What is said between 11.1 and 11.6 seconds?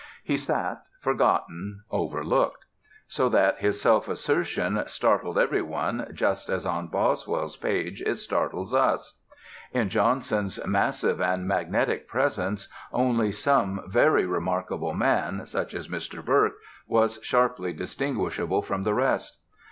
and